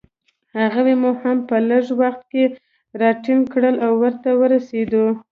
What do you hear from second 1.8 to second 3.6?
وخت کې راټینګ